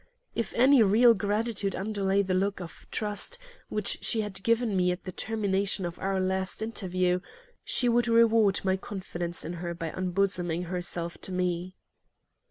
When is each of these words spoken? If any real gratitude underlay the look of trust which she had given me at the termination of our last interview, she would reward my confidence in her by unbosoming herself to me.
If 0.33 0.51
any 0.55 0.81
real 0.81 1.13
gratitude 1.13 1.75
underlay 1.75 2.23
the 2.23 2.33
look 2.33 2.59
of 2.59 2.87
trust 2.89 3.37
which 3.69 3.99
she 4.03 4.21
had 4.21 4.41
given 4.41 4.75
me 4.75 4.91
at 4.91 5.03
the 5.03 5.11
termination 5.11 5.85
of 5.85 5.99
our 5.99 6.19
last 6.19 6.63
interview, 6.63 7.19
she 7.63 7.87
would 7.87 8.07
reward 8.07 8.61
my 8.65 8.77
confidence 8.77 9.45
in 9.45 9.53
her 9.61 9.75
by 9.75 9.91
unbosoming 9.91 10.63
herself 10.63 11.19
to 11.19 11.31
me. 11.31 11.75